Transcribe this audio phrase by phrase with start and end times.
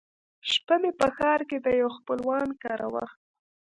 [0.51, 3.05] شپه مې په ښار کښې د يوه خپلوان کره وه.